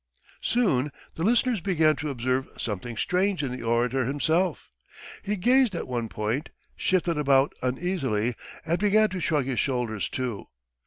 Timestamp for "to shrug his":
9.09-9.59